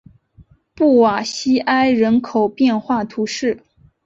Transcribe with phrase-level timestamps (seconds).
[0.73, 3.63] 布瓦西埃人口变化图示